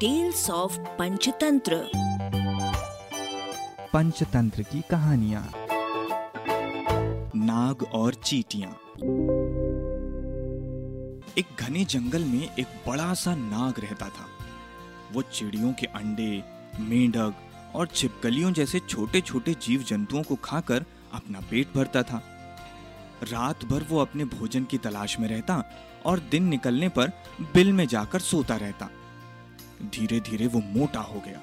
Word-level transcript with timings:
Tales 0.00 0.50
of 0.50 0.78
Panchatantra 0.78 1.90
Panchatantra 3.92 4.62
की 4.62 4.82
कहानियाँ 4.90 5.52
नाग 7.36 7.82
और 7.82 8.14
चीटियाँ। 8.14 8.70
एक 11.38 11.44
घने 11.58 11.84
जंगल 11.84 12.24
में 12.24 12.54
एक 12.58 12.66
बड़ा 12.88 13.14
सा 13.14 13.34
नाग 13.34 13.80
रहता 13.80 14.08
था। 14.08 14.26
वो 15.12 15.22
चिड़ियों 15.22 15.72
के 15.72 15.86
अंडे 15.86 16.42
मेंढक 16.80 17.34
और 17.74 17.86
छिपकलियों 17.86 18.52
जैसे 18.52 18.78
छोटे 18.78 19.20
छोटे 19.20 19.54
जीव 19.54 19.82
जंतुओं 19.82 20.22
को 20.22 20.34
खाकर 20.34 20.84
अपना 21.12 21.40
पेट 21.40 21.74
भरता 21.74 22.02
था। 22.02 22.22
रात 23.22 23.64
भर 23.64 23.86
वो 23.90 23.98
अपने 23.98 24.24
भोजन 24.24 24.64
की 24.64 24.78
तलाश 24.78 25.18
में 25.20 25.28
रहता 25.28 25.62
और 26.06 26.18
दिन 26.18 26.44
निकलने 26.44 26.88
पर 26.88 27.12
बिल 27.54 27.72
में 27.72 27.86
जाकर 27.86 28.18
सोता 28.18 28.56
रहता। 28.56 28.90
धीरे 29.84 30.20
धीरे 30.20 30.46
वो 30.46 30.60
मोटा 30.68 31.00
हो 31.00 31.22
गया। 31.26 31.40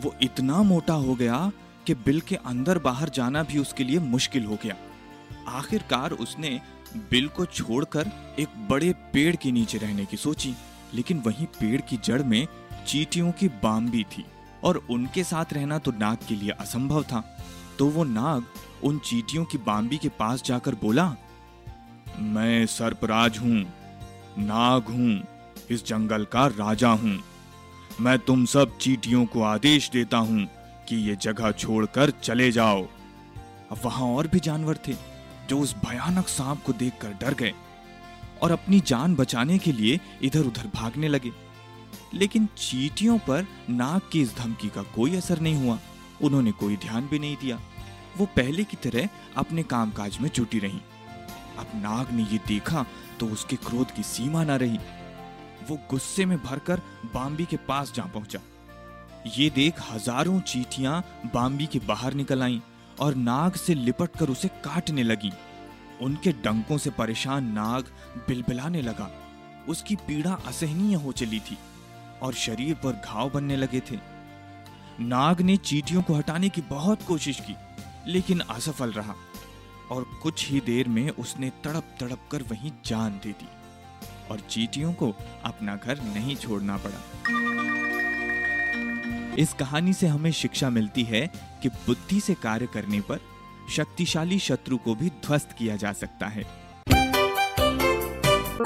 वो 0.00 0.14
इतना 0.22 0.62
मोटा 0.62 0.94
हो 0.94 1.14
गया 1.14 1.50
कि 1.86 1.94
बिल 1.96 2.20
के 2.20 2.36
अंदर 2.36 2.78
बाहर 2.78 3.08
जाना 3.08 3.42
भी 3.42 3.58
उसके 3.58 3.84
लिए 3.84 3.98
मुश्किल 3.98 4.44
हो 4.44 4.58
गया। 4.64 4.76
आखिरकार 5.48 6.12
उसने 6.12 6.60
बिल 7.10 7.28
को 7.28 7.44
छोड़कर 7.46 8.10
एक 8.38 8.48
बड़े 8.70 8.92
पेड़ 9.12 9.34
के 9.36 9.52
नीचे 9.52 9.78
रहने 9.78 10.04
की 10.04 10.16
सोची, 10.16 10.54
लेकिन 10.94 11.22
वहीं 11.26 11.46
पेड़ 11.60 11.80
की 11.80 11.96
जड़ 12.04 12.22
में 12.22 12.46
चीटियों 12.86 13.32
की 13.32 13.48
बाम्बी 13.62 14.04
थी 14.12 14.24
और 14.64 14.76
उनके 14.90 15.24
साथ 15.24 15.52
रहना 15.52 15.78
तो 15.78 15.92
नाग 15.92 16.18
के 16.28 16.34
लिए 16.34 16.50
असंभव 16.50 17.02
था। 17.02 17.24
तो 17.78 17.86
वो 17.86 18.04
नाग 18.04 18.44
उन 18.84 18.98
चीटियों 18.98 19.44
की 19.44 19.58
बाम्बी 19.58 19.98
के 19.98 20.08
पास 20.08 20.42
जाकर 20.42 20.74
बोला, 20.74 21.14
मैं 22.18 22.66
सर्पराज 22.66 23.38
हूँ, 23.38 23.64
नाग 24.38 24.88
हूँ, 24.88 25.22
इस 25.70 25.86
जंगल 25.86 26.24
का 26.24 26.46
राजा 26.48 26.88
हूँ। 26.88 27.18
मैं 28.00 28.18
तुम 28.18 28.44
सब 28.44 28.76
चीटियों 28.78 29.24
को 29.26 29.42
आदेश 29.42 29.90
देता 29.90 30.16
हूँ 30.16 30.44
कि 30.88 30.96
ये 30.96 31.16
जगह 31.16 31.50
छोड़कर 31.52 32.10
चले 32.10 32.50
जाओ। 32.52 32.82
अब 33.70 33.80
वहाँ 33.84 34.08
और 34.08 34.26
भी 34.26 34.40
जानवर 34.40 34.78
थे, 34.88 34.94
जो 35.48 35.58
उस 35.58 35.74
भयानक 35.76 36.28
सांप 36.28 36.62
को 36.62 36.72
देखकर 36.72 37.08
डर 37.08 37.34
गए 37.34 37.52
और 38.42 38.50
अपनी 38.50 38.80
जान 38.80 39.14
बचाने 39.14 39.58
के 39.58 39.72
लिए 39.72 40.00
इधर 40.22 40.40
उधर 40.40 40.70
भागने 40.74 41.08
लगे। 41.08 41.32
लेकिन 42.14 42.46
चीटियों 42.58 43.18
पर 43.18 43.46
नाग 43.70 44.00
की 44.12 44.22
इस 44.22 44.36
धमकी 44.36 44.68
का 44.68 44.82
कोई 44.82 45.16
असर 45.16 45.40
नहीं 45.40 45.64
हुआ। 45.64 45.78
उन्होंने 46.22 46.52
कोई 46.52 46.76
ध्यान 46.76 47.08
भी 47.08 47.18
नहीं 47.18 47.36
दिया। 47.36 47.60
वो 48.18 48.26
पहले 48.26 48.64
की 48.64 48.76
तरह 48.76 49.08
अपने 49.36 49.62
कामकाज 49.62 50.18
में 50.20 50.30
जुटी 50.34 50.58
रही। 50.58 50.80
अब 51.58 51.70
नाग 51.74 52.12
ने 52.12 52.22
ये 52.22 52.38
देखा 52.48 52.84
तो 53.20 53.26
उसके 53.26 53.56
क्रोध 53.56 53.90
की 53.90 54.02
सीमा 54.02 54.44
ना 54.44 54.56
रही। 54.56 54.78
वो 55.68 55.78
गुस्से 55.90 56.24
में 56.24 56.38
भरकर 56.38 56.80
बाम्बी 57.14 57.44
के 57.44 57.56
पास 57.68 57.92
जा 57.94 58.02
पहुँचा। 58.04 58.40
ये 59.28 59.48
देख 59.50 59.80
हज़ारों 59.90 60.40
चीटियाँ 60.42 61.00
बाम्बी 61.34 61.66
के 61.66 61.78
बाहर 61.86 62.14
निकल 62.14 62.42
आईं 62.42 62.60
और 63.00 63.14
नाग 63.14 63.54
से 63.56 63.74
लिपट 63.74 64.16
कर 64.16 64.30
उसे 64.30 64.48
काटने 64.64 65.02
लगी। 65.02 65.32
उनके 66.02 66.32
डंकों 66.42 66.78
से 66.78 66.90
परेशान 66.90 67.52
नाग 67.52 67.90
बिलबिलाने 68.28 68.82
लगा। 68.82 69.10
उसकी 69.68 69.96
पीड़ा 69.96 70.32
असहनीय 70.46 70.94
हो 70.94 71.12
चली 71.12 71.40
थी 71.40 71.58
और 72.22 72.34
शरीर 72.36 72.74
पर 72.74 73.00
घाव 73.04 73.30
बनने 73.30 73.56
लगे 73.56 73.80
थे। 73.80 73.98
नाग 75.00 75.40
ने 75.40 75.56
चीटियों 75.58 76.02
को 76.02 76.14
हटाने 76.14 76.48
की 76.48 76.60
बहुत 76.70 77.02
कोशिश 77.02 77.40
की, 77.40 77.54
लेकिन 78.06 78.40
असफल 78.40 78.92
रहा 78.92 79.14
और 79.90 80.04
कुछ 80.22 80.48
ही 80.50 80.60
देर 80.60 80.88
में 80.88 81.08
उसने 81.10 81.50
तड़प 81.64 81.96
तड़प 82.00 82.28
कर 82.32 82.42
वहीं 82.42 82.70
जान 82.84 83.20
दे 83.22 83.32
दी। 83.32 83.48
और 84.30 84.40
चीटियों 84.40 84.92
को 84.92 85.14
अपना 85.44 85.76
घर 85.76 85.96
नहीं 85.96 86.36
छोड़ना 86.36 86.76
पड़ा। 86.76 87.00
इस 89.38 89.52
कहानी 89.52 89.92
से 89.92 90.06
हमें 90.06 90.32
शिक्षा 90.32 90.70
मिलती 90.70 91.02
है 91.02 91.32
कि 91.62 91.68
बुद्धि 91.68 92.20
से 92.20 92.34
कार्य 92.34 92.66
करने 92.66 93.00
पर 93.00 93.20
शक्तिशाली 93.70 94.38
शत्रु 94.38 94.76
को 94.76 94.94
भी 94.94 95.08
ध्वस्त 95.08 95.52
किया 95.58 95.76
जा 95.76 95.92
सकता 95.92 96.26
है। 96.26 96.42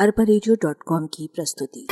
अरबा 0.00 0.24
की 1.06 1.30
प्रस्तुति। 1.34 1.86